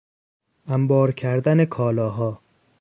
انبار 0.67 1.11
کردن 1.11 1.65
کالاها 1.65 2.41